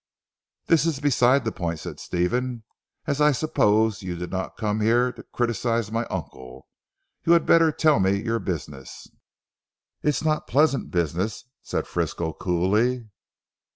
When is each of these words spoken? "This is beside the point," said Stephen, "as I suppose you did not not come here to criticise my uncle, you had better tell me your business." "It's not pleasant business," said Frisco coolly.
"This 0.65 0.87
is 0.87 0.99
beside 0.99 1.45
the 1.45 1.51
point," 1.51 1.77
said 1.77 1.99
Stephen, 1.99 2.63
"as 3.05 3.21
I 3.21 3.31
suppose 3.31 4.01
you 4.01 4.15
did 4.15 4.31
not 4.31 4.37
not 4.41 4.57
come 4.57 4.81
here 4.81 5.11
to 5.11 5.21
criticise 5.21 5.91
my 5.91 6.05
uncle, 6.05 6.65
you 7.23 7.33
had 7.33 7.45
better 7.45 7.71
tell 7.71 7.99
me 7.99 8.19
your 8.19 8.39
business." 8.39 9.07
"It's 10.01 10.23
not 10.23 10.47
pleasant 10.47 10.89
business," 10.89 11.45
said 11.61 11.85
Frisco 11.85 12.33
coolly. 12.33 13.09